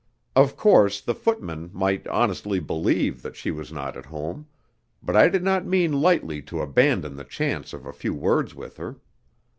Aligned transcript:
Of 0.35 0.55
course 0.57 0.99
the 0.99 1.13
footman 1.13 1.69
might 1.73 2.07
honestly 2.07 2.59
believe 2.59 3.21
that 3.21 3.35
she 3.35 3.51
was 3.51 3.71
not 3.71 3.95
at 3.95 4.07
home; 4.07 4.47
but 5.03 5.15
I 5.15 5.27
did 5.29 5.43
not 5.43 5.67
mean 5.67 5.93
lightly 6.01 6.41
to 6.41 6.61
abandon 6.61 7.15
the 7.17 7.23
chance 7.23 7.71
of 7.71 7.85
a 7.85 7.93
few 7.93 8.15
words 8.15 8.55
with 8.55 8.77
her. 8.77 8.99